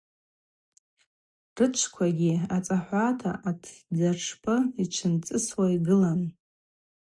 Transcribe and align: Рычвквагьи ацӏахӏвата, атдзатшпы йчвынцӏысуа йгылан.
Рычвквагьи 1.57 2.31
ацӏахӏвата, 2.55 3.31
атдзатшпы 3.49 4.55
йчвынцӏысуа 4.81 5.65
йгылан. 5.75 6.21